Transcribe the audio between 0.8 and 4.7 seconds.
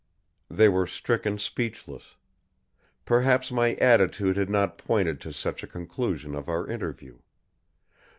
stricken speechless. Perhaps my attitude had